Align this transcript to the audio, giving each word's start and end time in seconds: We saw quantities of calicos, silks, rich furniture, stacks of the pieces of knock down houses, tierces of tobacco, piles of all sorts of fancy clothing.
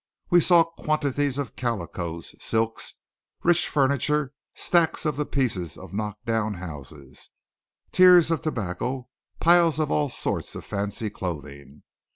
We 0.31 0.41
saw 0.41 0.63
quantities 0.63 1.37
of 1.37 1.55
calicos, 1.55 2.33
silks, 2.43 2.95
rich 3.43 3.67
furniture, 3.69 4.33
stacks 4.55 5.05
of 5.05 5.15
the 5.15 5.27
pieces 5.27 5.77
of 5.77 5.93
knock 5.93 6.17
down 6.25 6.55
houses, 6.55 7.29
tierces 7.91 8.31
of 8.31 8.41
tobacco, 8.41 9.09
piles 9.39 9.77
of 9.77 9.91
all 9.91 10.09
sorts 10.09 10.55
of 10.55 10.65
fancy 10.65 11.11
clothing. 11.11 11.83